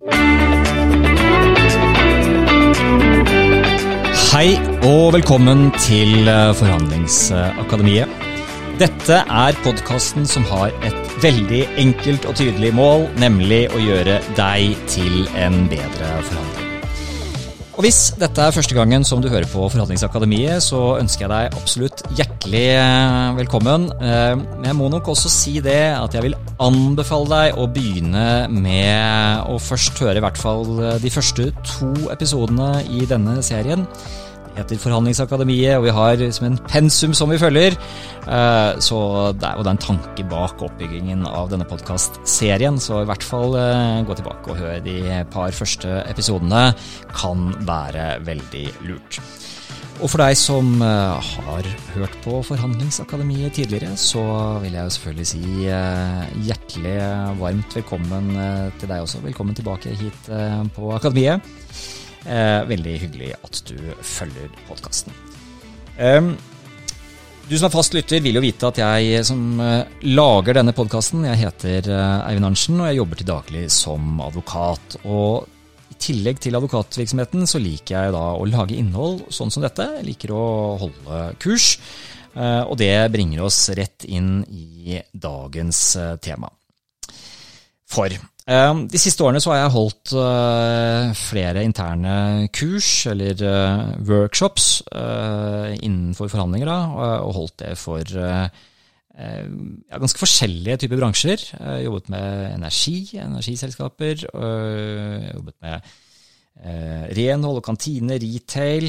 [0.00, 0.14] Hei
[4.88, 8.08] og velkommen til eh, Forhandlingsakademiet.
[8.80, 14.72] Dette er podkasten som har et veldig enkelt og tydelig mål, nemlig å gjøre deg
[14.88, 16.59] til en bedre forhandler.
[17.80, 21.54] Og Hvis dette er første gangen som du hører på Forhandlingsakademiet, så ønsker jeg deg
[21.56, 23.86] absolutt hjertelig eh, velkommen.
[23.96, 28.26] Eh, men jeg må nok også si det at jeg vil anbefale deg å begynne
[28.52, 30.68] med å først høre i hvert fall
[31.00, 33.88] de første to episodene i denne serien
[34.56, 37.76] heter Forhandlingsakademiet, og vi har som en pensum som vi følger.
[38.26, 38.98] Eh, så
[39.36, 42.80] det er jo den tanke bak oppbyggingen av denne podkastserien.
[42.82, 44.98] Så i hvert fall eh, gå tilbake og hør de
[45.32, 46.70] par første episodene.
[47.16, 49.20] Kan være veldig lurt.
[50.00, 54.24] Og for deg som eh, har hørt på Forhandlingsakademiet tidligere, så
[54.64, 55.42] vil jeg jo selvfølgelig si
[56.48, 56.98] hjertelig
[57.40, 58.32] varmt velkommen
[58.80, 59.24] til deg også.
[59.26, 60.30] Velkommen tilbake hit
[60.76, 61.59] på Akademiet.
[62.28, 65.14] Eh, veldig hyggelig at du følger podkasten.
[65.96, 66.34] Um,
[67.48, 71.24] du som er fast lytter, vil jo vite at jeg som uh, lager denne podkasten,
[71.26, 74.98] jeg heter uh, Eivind Arntzen, og jeg jobber til daglig som advokat.
[75.08, 75.48] Og
[75.90, 79.88] i tillegg til advokatvirksomheten så liker jeg da å lage innhold sånn som dette.
[79.98, 80.46] Jeg liker å
[80.84, 81.72] holde kurs,
[82.36, 85.82] uh, og det bringer oss rett inn i dagens
[86.20, 86.52] tema.
[87.90, 93.92] For Ehm, de siste årene så har jeg holdt eh, flere interne kurs, eller eh,
[94.08, 98.02] workshops, eh, innenfor forhandlinger, da, og holdt det for
[99.20, 101.42] ganske forskjellige typer bransjer.
[101.52, 104.22] Jeg jobbet med energi, energiselskaper.
[104.24, 105.90] Jobbet med
[107.18, 108.88] renhold og kantine, retail.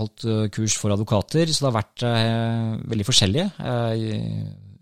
[0.00, 0.24] Holdt
[0.56, 1.52] kurs for advokater.
[1.52, 2.06] Så det har vært
[2.94, 3.50] veldig forskjellige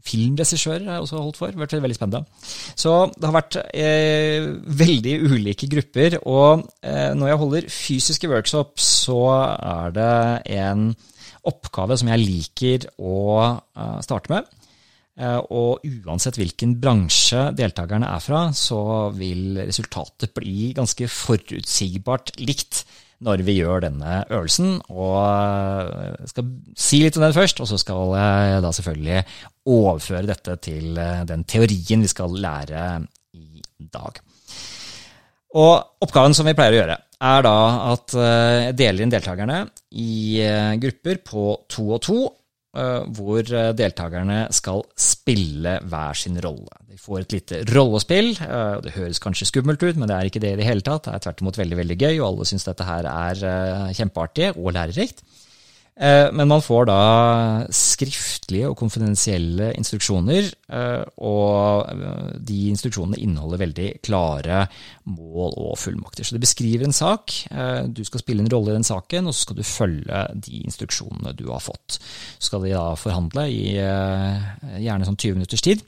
[0.06, 1.50] filmregissører har jeg også holdt for.
[1.50, 2.44] Det har vært veldig spennende.
[2.78, 4.48] Så det har vært eh,
[4.82, 6.18] veldig ulike grupper.
[6.24, 9.20] Og eh, når jeg holder fysiske workshops, så
[9.56, 10.12] er det
[10.60, 10.90] en
[11.46, 14.52] oppgave som jeg liker å eh, starte med.
[15.16, 18.80] Eh, og uansett hvilken bransje deltakerne er fra, så
[19.16, 22.84] vil resultatet bli ganske forutsigbart likt
[23.24, 24.76] når vi gjør denne øvelsen.
[24.92, 25.16] Og
[26.20, 29.22] jeg skal si litt om den først, og så skal jeg da selvfølgelig
[29.72, 32.86] overføre dette til eh, den teorien vi skal lære
[33.36, 34.20] i dag.
[35.56, 36.96] Og oppgaven som vi pleier å gjøre,
[37.26, 37.58] er da
[37.94, 39.60] at eh, jeg deler inn deltakerne
[39.96, 42.18] i eh, grupper på to og to,
[43.16, 46.82] hvor deltakerne skal spille hver sin rolle.
[46.90, 48.34] De får et lite rollespill.
[48.44, 51.08] og Det høres kanskje skummelt ut, men det er ikke det i det hele tatt.
[51.08, 53.42] Det er tvert imot veldig veldig gøy, og alle syns dette her er
[53.96, 55.24] kjempeartig og lærerikt.
[55.96, 57.00] Eh, men man får da
[58.46, 64.66] skriftlige og konfidensielle instruksjoner, eh, og eh, de instruksjonene inneholder veldig klare
[65.04, 66.24] mål og fullmakter.
[66.24, 67.32] Så det beskriver en sak,
[67.88, 71.34] du skal spille en rolle i den saken, og så skal du følge de instruksjonene
[71.36, 71.98] du har fått.
[72.38, 75.84] Så skal de da forhandle i gjerne sånn 20 minutters tid.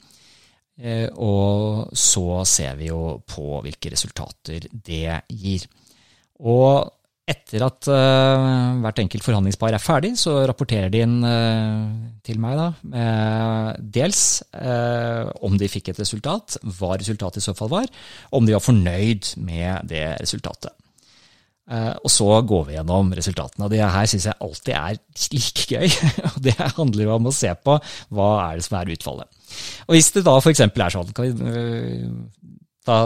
[1.19, 5.67] Og så ser vi jo på hvilke resultater det gir.
[6.39, 6.87] Og
[7.29, 11.85] etter at uh, hvert enkelt forhandlingspar er ferdig, så rapporterer de inn uh,
[12.25, 14.23] til meg da, med dels
[14.55, 17.89] uh, om de fikk et resultat, hva resultatet i så fall var,
[18.35, 20.73] om de var fornøyd med det resultatet.
[21.69, 23.65] og så går vi gjennom resultatene.
[23.65, 24.95] og Det her syns jeg alltid er
[25.35, 25.89] like gøy.
[26.31, 27.75] og Det handler jo om å se på
[28.09, 29.29] hva er det som er utfallet.
[29.85, 30.63] Og Hvis det da f.eks.
[30.65, 32.09] er sånn, kan vi
[32.89, 32.97] da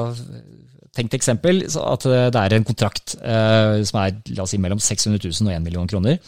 [0.93, 5.19] tenkt eksempel at det er en kontrakt uh, som er la oss si, mellom 600
[5.23, 6.19] 000 og 1 million kroner.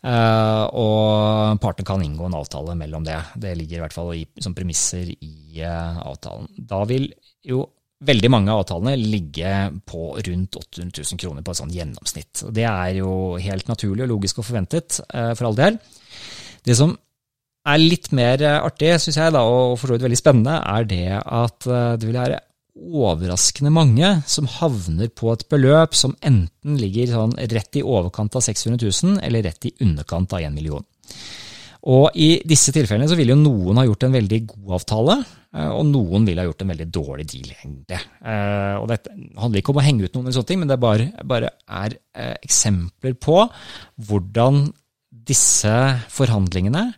[0.00, 3.18] Uh, og partene kan inngå en avtale mellom det.
[3.36, 6.48] Det ligger i hvert fall i, som premisser i uh, avtalen.
[6.56, 7.10] Da vil
[7.46, 7.66] jo
[8.00, 9.52] veldig mange av avtalene ligge
[9.84, 12.46] på rundt 800 000 kroner på et sånn gjennomsnitt.
[12.48, 15.76] Det er jo helt naturlig og logisk og forventet, for all del.
[16.64, 16.94] Det som
[17.68, 21.04] er litt mer artig, syns jeg, da, og for så vidt veldig spennende, er det
[21.20, 21.68] at
[22.00, 22.40] det vil være
[22.76, 28.44] overraskende mange som havner på et beløp som enten ligger sånn rett i overkant av
[28.46, 30.86] 600 000 eller rett i underkant av 1 million.
[31.88, 35.16] Og I disse tilfellene så vil jo noen ha gjort en veldig god avtale,
[35.56, 37.54] eh, og noen vil ha gjort en veldig dårlig deal.
[37.56, 39.00] Eh, og Det
[39.40, 41.96] handler ikke om å henge ut noen, eller sånne ting, men det bare, bare er
[42.12, 43.40] eh, eksempler på
[44.08, 44.66] hvordan
[45.30, 45.74] disse
[46.10, 46.88] forhandlingene,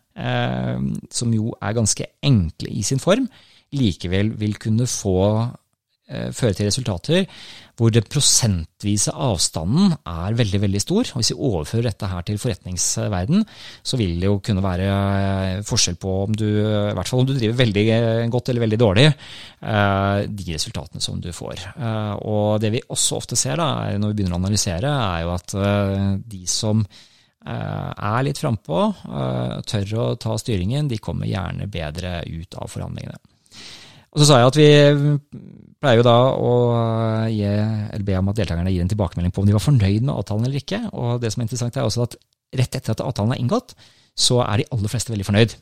[1.13, 3.25] som jo er ganske enkle i sin form,
[3.73, 5.17] likevel vil kunne få
[6.09, 7.27] føre til resultater
[7.79, 11.09] hvor den prosentvise avstanden er veldig veldig stor.
[11.17, 13.47] Hvis vi overfører dette her til forretningsverden,
[13.83, 17.33] så vil det jo kunne være forskjell på om du, i hvert fall om du
[17.35, 17.87] driver veldig
[18.35, 19.07] godt eller veldig dårlig,
[19.63, 21.65] de resultatene som du får.
[22.29, 25.57] Og Det vi også ofte ser da, når vi begynner å analysere, er jo at
[26.37, 26.85] de som
[27.43, 28.85] er litt frampå,
[29.67, 33.19] tør å ta styringen, de kommer gjerne bedre ut av forhandlingene.
[34.13, 34.71] Og Så sa jeg at vi
[35.83, 36.53] pleier jo da å
[37.33, 40.15] gi, eller be om at deltakerne gir en tilbakemelding på om de var fornøyd med
[40.15, 40.81] avtalen eller ikke.
[40.95, 42.19] Og det som er interessant er også at
[42.63, 43.75] rett etter at avtalen er inngått,
[44.15, 45.55] så er de aller fleste veldig fornøyd.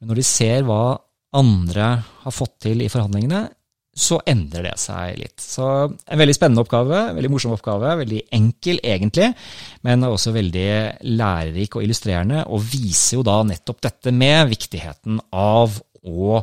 [0.00, 0.96] Men når de ser hva
[1.34, 1.90] andre
[2.24, 3.46] har fått til i forhandlingene,
[3.94, 5.38] så endrer det seg litt.
[5.38, 9.30] Så en veldig spennende oppgave, veldig morsom oppgave, veldig enkel egentlig,
[9.86, 10.68] men også veldig
[11.14, 16.40] lærerik og illustrerende, og viser jo da nettopp dette med viktigheten av å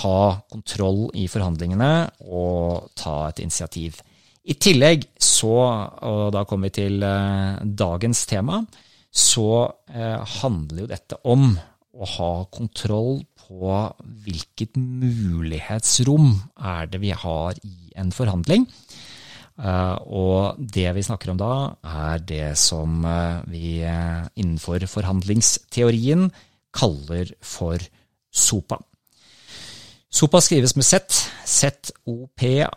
[0.00, 0.18] ha
[0.50, 1.92] kontroll i forhandlingene
[2.26, 4.00] og ta et initiativ.
[4.44, 5.54] I tillegg så,
[6.04, 8.60] og da kommer vi til eh, dagens tema,
[9.14, 9.48] så
[9.88, 11.54] eh, handler jo dette om
[11.94, 13.70] å ha kontroll på
[14.24, 18.66] hvilket mulighetsrom er det vi har i en forhandling.
[19.54, 23.04] Uh, og det vi snakker om da, er det som
[23.46, 26.26] vi innenfor forhandlingsteorien
[26.74, 27.78] kaller for
[28.34, 28.80] SOPA.
[30.14, 31.16] SOPA skrives med Z,
[31.50, 32.68] ZOPA,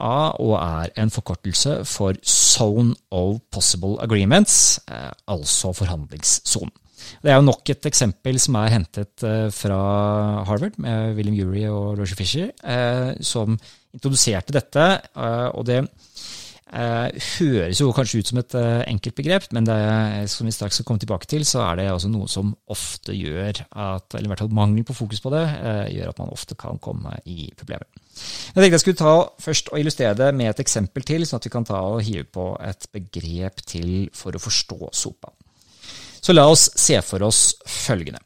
[0.42, 6.74] og er en forkortelse for Zone of Possible Agreements, eh, altså forhandlingssonen.
[7.22, 9.78] Det er jo nok et eksempel som er hentet eh, fra
[10.50, 13.54] Harvard, med William Urie og Roger Fisher, eh, som
[13.94, 14.88] introduserte dette.
[15.54, 15.84] og det
[16.67, 19.77] høres jo kanskje ut som et uh, enkelt begrep, men det,
[20.31, 23.61] som vi straks skal komme tilbake til, så er det også noe som ofte gjør
[23.63, 26.57] at, eller i hvert fall mangel på fokus på det, uh, gjør at man ofte
[26.59, 27.87] kan komme i problemer.
[28.17, 31.47] Jeg tenkte jeg skulle ta først og illustrere det med et eksempel til, sånn at
[31.47, 35.31] vi kan ta og hive på et begrep til for å forstå SOPA.
[36.19, 38.19] Så la oss se for oss følgende.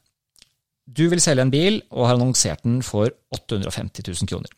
[0.91, 4.51] Du vil selge en bil og har annonsert den for 850 000 kroner.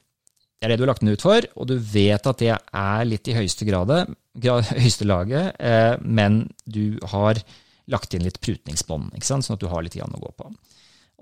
[0.64, 3.02] Det er det du har lagt den ut for, og du vet at det er
[3.04, 4.06] litt i høyeste, grade,
[4.80, 7.42] høyeste laget, eh, men du har
[7.92, 10.54] lagt inn litt prutningsbånd, sånn at du har litt igjen å gå på.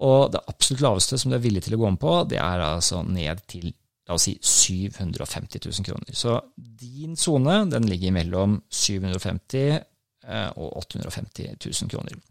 [0.06, 2.62] Og det absolutt laveste som du er villig til å gå om på, det er
[2.68, 3.72] altså ned til
[4.06, 6.14] la oss si 750 000 kroner.
[6.14, 12.22] Så din sone ligger mellom 750 eh, og 850 000 kroner.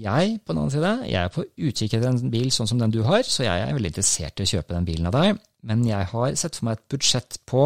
[0.00, 2.92] Jeg på den annen side, jeg er på utkikk etter en bil sånn som den
[2.94, 5.82] du har, så jeg er veldig interessert i å kjøpe den bilen av deg men
[5.88, 7.64] jeg har sett for meg et budsjett på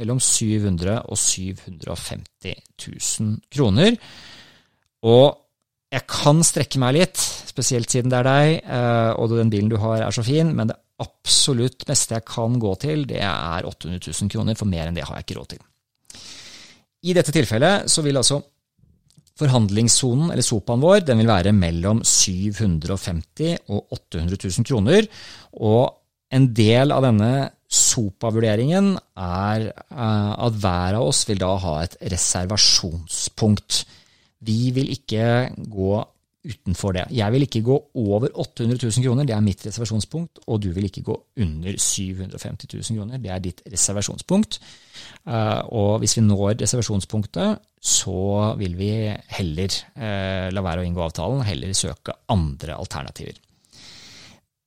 [0.00, 2.54] mellom 700 og 750
[2.86, 3.98] 000 kroner.
[5.06, 5.26] Og
[5.94, 9.76] jeg kan strekke meg litt, spesielt siden det er deg, eh, og den bilen du
[9.82, 14.00] har er så fin, men det absolutt meste jeg kan gå til, det er 800
[14.00, 15.62] 000 kroner, for mer enn det har jeg ikke råd til.
[17.04, 18.40] I dette tilfellet så vil altså
[19.38, 25.08] forhandlingssonen, eller SOPAen vår, den vil være mellom 750 og 800 000 kroner.
[25.58, 27.32] Og en del av denne
[27.74, 33.84] SOPA-vurderingen er eh, at hver av oss vil da ha et reservasjonspunkt.
[34.44, 35.94] Vi vil ikke gå
[36.44, 37.04] utenfor det.
[37.16, 40.90] Jeg vil ikke gå over 800 000 kroner, det er mitt reservasjonspunkt, og du vil
[40.90, 44.58] ikke gå under 750 000 kroner, det er ditt reservasjonspunkt.
[45.24, 48.92] Eh, og hvis vi når reservasjonspunktet, så vil vi
[49.38, 53.40] heller eh, la være å inngå avtalen, heller søke andre alternativer.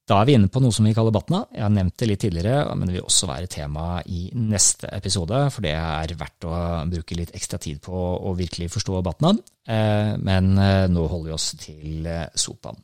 [0.07, 1.42] Da er vi inne på noe som vi kaller BATNA.
[1.51, 5.42] Jeg har nevnt det litt tidligere, men det vil også være tema i neste episode,
[5.51, 6.54] for det er verdt å
[6.88, 9.34] bruke litt ekstra tid på å virkelig forstå BATNA.
[9.67, 12.79] Eh, men eh, nå holder vi oss til eh, SOPAN.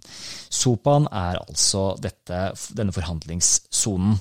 [0.51, 2.43] SOPAN er altså dette,
[2.75, 4.19] denne forhandlingssonen.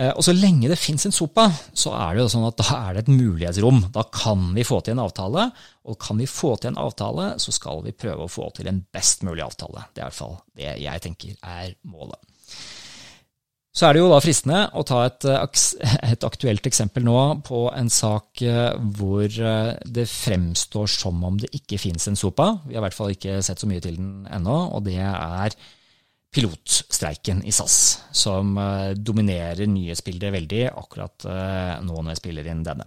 [0.00, 2.78] Eh, og så lenge det fins en SOPA, så er det jo sånn at da
[2.78, 3.82] er det et mulighetsrom.
[3.92, 5.50] Da kan vi få til en avtale,
[5.84, 8.80] og kan vi få til en avtale, så skal vi prøve å få til en
[8.94, 9.84] best mulig avtale.
[9.92, 12.20] Det er i hvert fall det jeg tenker er målet.
[13.70, 15.26] Så er det jo da fristende å ta et,
[16.12, 21.52] et aktuelt eksempel nå på en sak eh, hvor eh, det fremstår som om det
[21.60, 22.48] ikke fins en SOPA.
[22.64, 25.54] Vi har i hvert fall ikke sett så mye til den ennå, og det er
[26.34, 27.76] pilotstreiken i SAS,
[28.14, 32.86] som eh, dominerer nyhetsbildet veldig akkurat eh, nå når jeg spiller inn denne.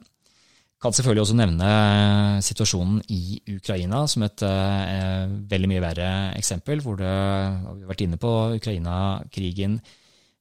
[0.84, 7.00] Kan selvfølgelig også nevne eh, situasjonen i Ukraina som et veldig mye verre eksempel, hvor
[7.00, 8.32] det, har vært inne på
[8.62, 9.78] Ukraina-krigen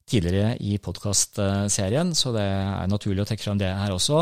[0.07, 4.17] tidligere i podkastserien, så det er naturlig å trekke fram det her også.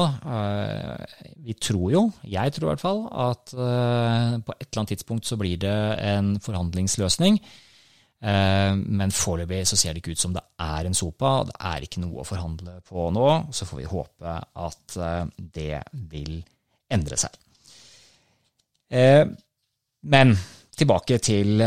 [1.41, 5.39] Vi tror jo, jeg tror i hvert fall, at på et eller annet tidspunkt så
[5.41, 5.73] blir det
[6.05, 7.41] en forhandlingsløsning.
[8.21, 11.85] Eh, men foreløpig så ser det ikke ut som det er en sopa, det er
[11.87, 13.27] ikke noe å forhandle på nå.
[13.53, 14.35] Så får vi håpe
[14.65, 15.23] at eh,
[15.57, 16.35] det vil
[16.93, 17.39] endre seg.
[18.91, 19.23] Eh,
[20.13, 20.35] men
[20.81, 21.61] tilbake til,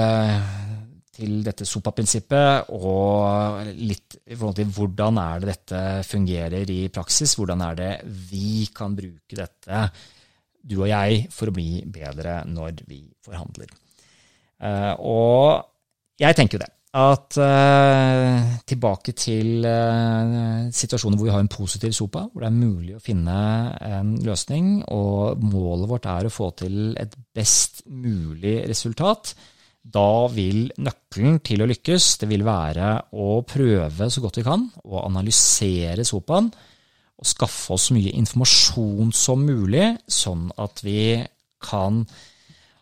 [1.14, 7.36] til dette SOPA-prinsippet, og litt i forhold til hvordan er det dette fungerer i praksis.
[7.38, 7.92] Hvordan er det
[8.30, 9.84] vi kan bruke dette,
[10.64, 13.70] du og jeg, for å bli bedre når vi forhandler.
[15.04, 15.62] Og
[16.20, 16.70] jeg tenker jo det.
[16.94, 22.54] At uh, tilbake til uh, situasjoner hvor vi har en positiv sopa, hvor det er
[22.54, 23.38] mulig å finne
[23.82, 29.32] en løsning, og målet vårt er å få til et best mulig resultat.
[29.84, 34.62] Da vil nøkkelen til å lykkes det vil være å prøve så godt vi kan
[34.86, 36.48] å analysere sopaen
[37.14, 41.18] og skaffe oss så mye informasjon som mulig, sånn at vi
[41.64, 42.04] kan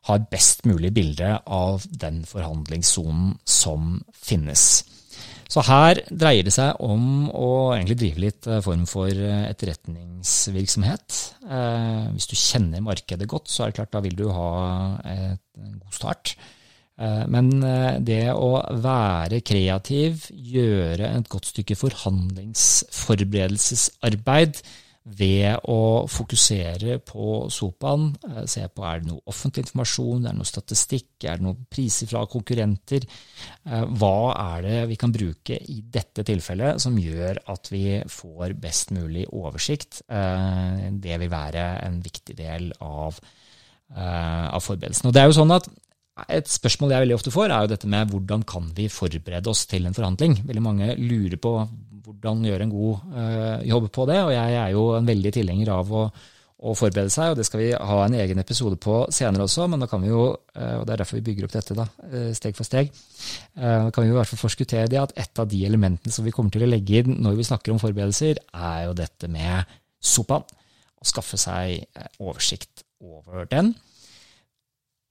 [0.08, 4.82] har best mulig bilde av den forhandlingssonen som finnes.
[5.52, 11.36] Så her dreier det seg om å egentlig drive litt eh, form for eh, etterretningsvirksomhet.
[11.44, 14.50] Eh, hvis du kjenner markedet godt, så er det klart da vil du ha
[15.04, 15.38] en
[15.82, 16.26] god start.
[17.02, 17.46] Men
[18.04, 24.60] det å være kreativ, gjøre et godt stykke forhandlingsforberedelsesarbeid,
[25.02, 30.38] ved å fokusere på sopaen, eh, se på er det noe offentlig informasjon, er det
[30.38, 33.02] noe statistikk, er det noen priser fra konkurrenter.
[33.66, 38.54] Eh, hva er det vi kan bruke i dette tilfellet som gjør at vi får
[38.60, 40.02] best mulig oversikt?
[40.08, 43.18] Eh, det vil være en viktig del av,
[43.92, 45.10] av forberedelsen.
[45.10, 45.66] Og det er jo sånn at
[46.32, 49.66] et spørsmål jeg veldig ofte får, er jo dette med hvordan kan vi forberede oss
[49.66, 50.38] til en forhandling.
[50.46, 51.68] Veldig mange lurer på
[52.02, 55.72] hvordan gjøre en god uh, jobb på det, og jeg er jo en veldig tilhenger
[55.74, 59.46] av å, å, forberede seg, og det skal vi ha en egen episode på senere
[59.46, 61.76] også, men da kan vi jo, uh, og det er derfor vi bygger opp dette
[61.78, 62.90] da, uh, steg for steg,
[63.54, 66.26] da kan vi jo i hvert fall forskuttere det at et av de elementene som
[66.26, 69.78] vi kommer til å legge inn når vi snakker om forberedelser, er jo dette med
[70.02, 70.46] sopaen.
[71.02, 71.82] Å skaffe seg
[72.22, 73.72] oversikt over den.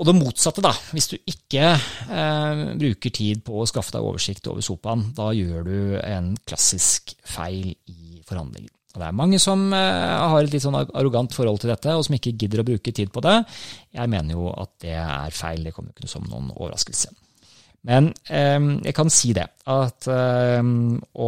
[0.02, 0.72] Og det motsatte, da.
[0.96, 5.68] Hvis du ikke eh, bruker tid på å skaffe deg oversikt over sopaen, da gjør
[5.68, 8.72] du en klassisk feil i forhandlinger.
[8.96, 12.08] Og Det er mange som eh, har et litt sånn arrogant forhold til dette, og
[12.08, 13.38] som ikke gidder å bruke tid på det.
[13.94, 17.14] Jeg mener jo at det er feil, det kommer ikke som noen overraskelse.
[17.86, 18.58] Men eh,
[18.90, 20.62] jeg kan si det, at eh,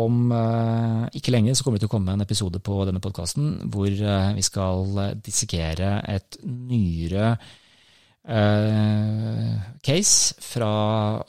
[0.01, 3.69] om eh, ikke lenge så kommer det til å komme en episode på denne podkasten
[3.73, 7.35] hvor eh, vi skal dissekere et nyere
[9.83, 10.69] case fra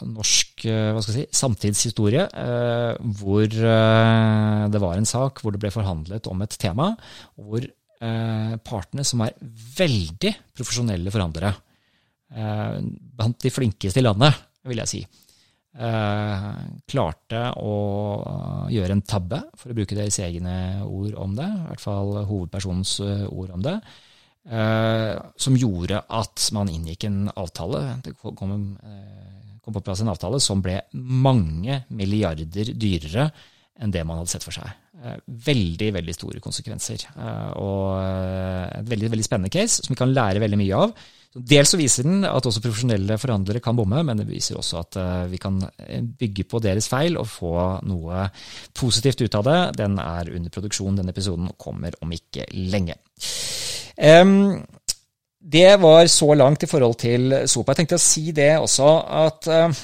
[0.07, 6.45] norsk jeg si, samtidshistorie, uh, hvor det var en sak hvor det ble forhandlet om
[6.47, 6.93] et tema,
[7.35, 7.67] hvor
[8.05, 9.33] partene, som er
[9.79, 11.55] veldig profesjonelle forhandlere,
[12.29, 15.01] blant de flinkeste i landet, vil jeg si,
[16.93, 17.77] klarte å
[18.75, 22.99] gjøre en tabbe, for å bruke deres egne ord om det, i hvert fall hovedpersonens
[23.31, 24.14] ord om det Eh,
[24.45, 27.97] som gjorde at man inngikk en avtale.
[28.05, 33.31] Det kom, eh, kom, på plass en avtale som ble mange milliarder dyrere
[33.81, 34.69] enn det man hadde sett for seg.
[35.03, 37.09] Eh, veldig, veldig store konsekvenser.
[37.57, 40.93] og et veldig, veldig spennende case som vi kan lære veldig mye av.
[41.35, 44.99] Dels så viser den at også profesjonelle forhandlere kan bomme, men det viser også at
[45.33, 45.59] vi kan
[46.21, 48.29] bygge på deres feil og få noe
[48.73, 49.59] positivt ut av det.
[49.83, 53.01] Den er under produksjon, denne episoden kommer om ikke lenge.
[53.97, 54.63] Um,
[55.45, 57.73] det var så langt i forhold til sopa.
[57.73, 58.89] Jeg tenkte å si det også
[59.21, 59.83] at uh,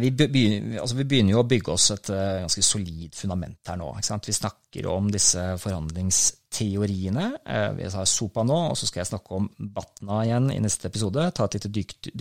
[0.00, 3.76] vi, begynner, altså vi, begynner, jo å bygge oss et uh, ganske solid fundament her
[3.80, 3.90] nå.
[4.00, 7.26] Vi snakker om disse forhandlingsteoriene.
[7.44, 10.88] Uh, vi har sopa nå, og så skal jeg snakke om Batna igjen i neste
[10.88, 11.28] episode.
[11.36, 11.72] Ta et lite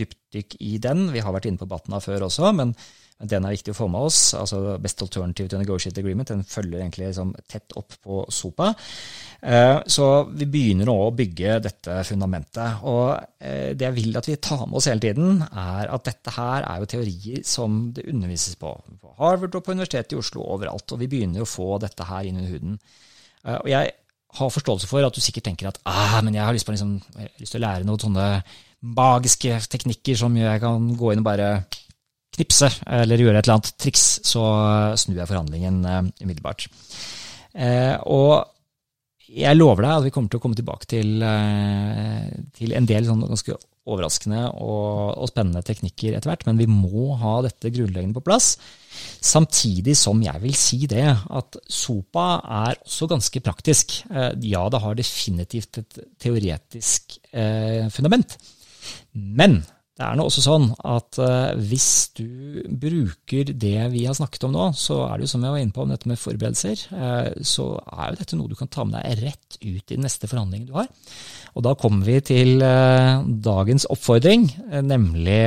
[0.04, 1.08] dypdykk i den.
[1.16, 2.76] Vi har vært inne på Batna før også, men
[3.22, 4.20] den er viktig å få med oss.
[4.38, 8.72] altså Best Alternative to Negotiate Agreement den følger egentlig liksom tett opp på SOPA.
[9.42, 12.84] Eh, så vi begynner nå å bygge dette fundamentet.
[12.90, 16.36] Og eh, det jeg vil at vi tar med oss hele tiden, er at dette
[16.36, 18.74] her er jo teorier som det undervises på.
[19.02, 20.90] På Harvard og på Universitetet i Oslo, overalt.
[20.94, 22.80] Og vi begynner å få dette her inn under huden.
[23.46, 23.96] Eh, og jeg
[24.40, 26.98] har forståelse for at du sikkert tenker at ah, men jeg har lyst, på, liksom,
[27.18, 28.28] jeg har lyst til å lære noen sånne
[28.82, 31.50] magiske teknikker som jeg kan gå inn og bare
[32.36, 34.46] knipse eller gjøre et eller annet triks, så
[35.00, 36.68] snur jeg forhandlingen eh, umiddelbart.
[37.52, 38.48] Eh, og
[39.32, 43.08] jeg lover deg at vi kommer til å komme tilbake til, eh, til en del
[43.08, 43.58] sånn ganske
[43.92, 48.54] overraskende og, og, spennende teknikker etter hvert, men vi må ha dette grunnleggende på plass.
[49.24, 52.28] Samtidig som jeg vil si det, at SOPA
[52.62, 53.98] er også ganske praktisk.
[54.12, 58.38] Ja, det har definitivt et teoretisk eh, fundament,
[59.14, 59.64] men
[60.02, 64.56] det er nå også sånn at uh, hvis du bruker det vi har snakket om
[64.56, 67.28] nå, så er det jo som jeg var inne på om dette med forberedelser, uh,
[67.46, 70.30] så er jo dette noe du kan ta med deg rett ut i den neste
[70.32, 70.90] forhandlingen du har.
[71.54, 74.48] Og da kommer vi til uh, dagens oppfordring,
[74.88, 75.42] nemlig,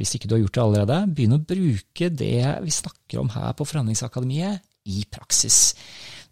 [0.00, 3.52] hvis ikke du har gjort det allerede, begynn å bruke det vi snakker om her
[3.58, 5.74] på Forhandlingsakademiet i praksis.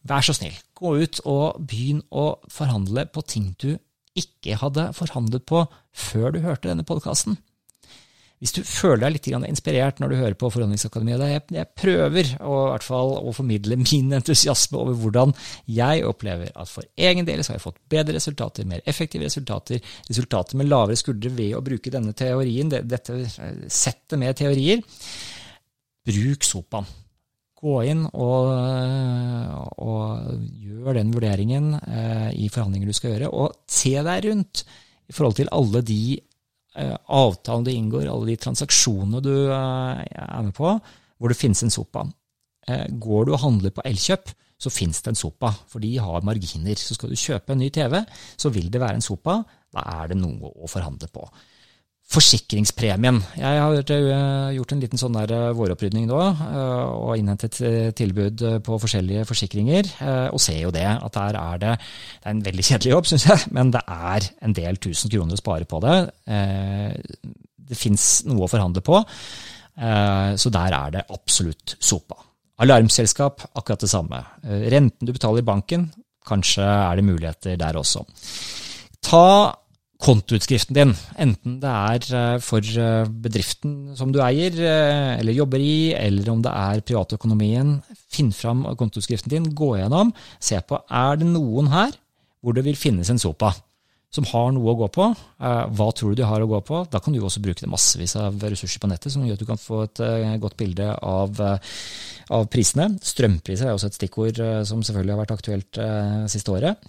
[0.06, 3.74] Vær så snill, gå ut og begynn å forhandle på ting du
[4.16, 7.36] ikke hadde forhandlet på før du hørte denne podkasten.
[8.36, 13.14] Hvis du føler deg litt inspirert når du hører på Forhandlingsakademiet jeg, prøver å, fall,
[13.24, 15.32] å formidle min entusiasme over hvordan
[15.72, 19.80] jeg opplever at for egen del så har jeg fått bedre resultater, mer effektive resultater,
[20.10, 23.18] resultater med lavere skuldre ved å bruke denne teorien, dette
[23.72, 24.84] settet med teorier.
[26.06, 26.92] Bruk sopaen.
[27.56, 28.50] Gå inn og,
[29.80, 34.66] og gjør den vurderingen eh, i forhandlinger du skal gjøre, og se deg rundt
[35.08, 36.18] i forhold til alle de
[36.76, 40.74] Eh, avtalen du inngår, alle de transaksjonene du eh, er med på,
[41.16, 42.04] hvor det finnes en sopa.
[42.68, 46.24] Eh, går du og handler på Elkjøp, så finnes det en sopa, for de har
[46.24, 46.76] marginer.
[46.80, 47.98] Så skal du kjøpe en ny TV,
[48.36, 49.38] så vil det være en sopa.
[49.72, 51.24] Da er det noe å forhandle på.
[52.06, 53.16] Forsikringspremien.
[53.34, 57.58] Jeg har eh, gjort en liten sånn eh, våropprydding nå, eh, og innhentet
[57.98, 59.90] tilbud på forskjellige forsikringer,
[60.30, 63.26] og ser jo det at der er det Det er en veldig kjedelig jobb, syns
[63.26, 65.96] jeg, men det er en del tusen kroner å spare på det.
[67.66, 69.02] Det fins noe å forhandle på,
[69.74, 72.22] så der er det absolutt sopa.
[72.62, 74.22] Alarmselskap, akkurat det samme.
[74.46, 75.90] Renten du betaler i banken,
[76.26, 78.06] kanskje er det muligheter der også.
[79.02, 79.26] Ta
[80.02, 85.62] kontoutskriften din, enten det er eh, for eh, bedriften som du eier eh, eller jobber
[85.62, 87.78] i, eller om det er privatøkonomien,
[88.12, 91.96] finn fram kontoutskriften din, gå gjennom, se på er det noen her
[92.44, 93.54] hvor det vil finnes en sopa
[94.12, 95.06] som har noe å gå på.
[95.76, 96.78] Hva tror du de har å gå på?
[96.88, 99.48] Da kan du også bruke det massevis av ressurser på nettet, som gjør at du
[99.48, 100.00] kan få et
[100.40, 102.86] godt bilde av, av prisene.
[103.02, 105.80] Strømpriser er også et stikkord som selvfølgelig har vært aktuelt
[106.32, 106.86] siste året.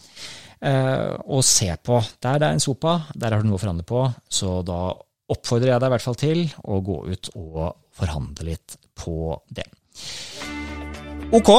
[0.61, 1.99] Eh, og se på.
[2.23, 4.05] Der det er en sopa, der har du noe å forhandle på.
[4.29, 4.91] Så da
[5.27, 7.61] oppfordrer jeg deg i hvert fall til å gå ut og
[7.97, 9.67] forhandle litt på det.
[11.35, 11.51] Ok,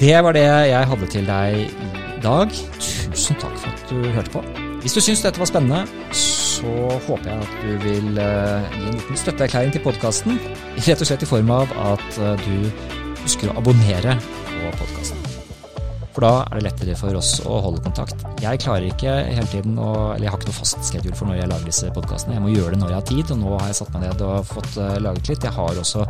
[0.00, 2.54] det var det jeg hadde til deg i dag.
[2.80, 4.42] Tusen takk for at du hørte på.
[4.82, 5.82] Hvis du syns dette var spennende,
[6.14, 6.72] så
[7.08, 10.38] håper jeg at du vil eh, gi en liten støtteerklæring til podkasten.
[10.78, 15.27] Rett og slett i form av at eh, du husker å abonnere på podkasten.
[16.18, 18.24] For da er det lettere for oss å holde kontakt.
[18.42, 21.36] Jeg klarer ikke hele tiden å Eller jeg har ikke noe fast schedule for når
[21.38, 22.34] jeg lager disse podkastene.
[22.34, 24.24] Jeg må gjøre det når jeg har tid, og nå har jeg satt meg ned
[24.26, 25.46] og fått uh, laget litt.
[25.46, 26.06] Jeg har også,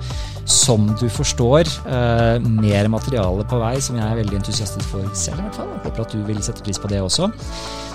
[0.48, 5.42] som du forstår, uh, mer materiale på vei som jeg er veldig entusiastisk for selv,
[5.42, 5.76] i hvert fall.
[5.84, 7.28] Håper at du vil sette pris på det også.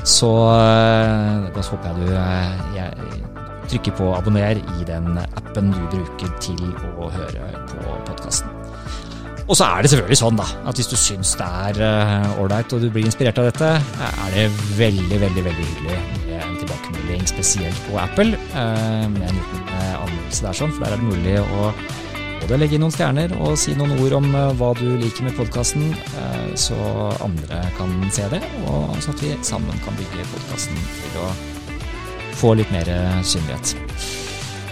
[0.05, 3.23] Så uh, da håper jeg du jeg,
[3.73, 6.61] trykker på abonner i den appen du bruker til
[6.93, 8.62] å høre på podkasten.
[9.47, 12.71] Og så er det selvfølgelig sånn da, at hvis du syns det er eh, ålreit
[12.71, 13.71] uh, og du blir inspirert av dette,
[14.07, 14.45] er det
[14.77, 15.97] veldig veldig, veldig hyggelig
[16.29, 20.85] med en tilbakemelding, spesielt på Apple, uh, med en liten uh, anmeldelse der, sånn, for
[20.85, 21.73] der er det mulig å
[22.43, 24.25] både legge inn noen stjerner og si noen ord om
[24.59, 25.93] hva du liker med podkasten,
[26.59, 26.75] så
[27.23, 31.29] andre kan se det, og så at vi sammen kan bygge podkasten til å
[32.41, 32.91] få litt mer
[33.23, 33.77] synlighet.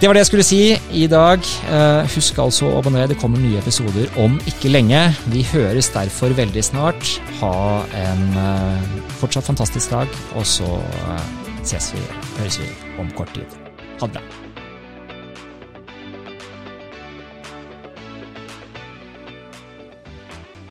[0.02, 0.62] Det var det jeg skulle si
[0.98, 1.44] i dag.
[1.70, 4.98] Eh, husk altså å abonnere, det kommer nye episoder om ikke lenge.
[5.30, 7.06] Vi høres derfor veldig snart.
[7.38, 7.54] Ha
[8.00, 11.28] en eh, fortsatt fantastisk dag, og så eh,
[11.62, 12.02] ses vi,
[12.40, 13.60] høres vi om kort tid.
[14.00, 14.51] Ha det bra.